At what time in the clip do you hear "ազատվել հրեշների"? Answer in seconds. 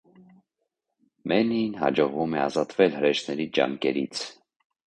2.47-3.49